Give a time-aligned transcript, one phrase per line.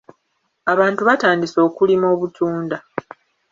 [0.73, 2.77] Abantu batandise okulima obutunda.